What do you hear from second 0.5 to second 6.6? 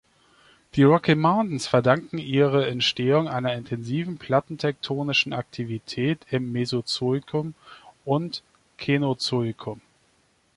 Die Rocky Mountains verdanken ihre Entstehung einer intensiven plattentektonischen Aktivität im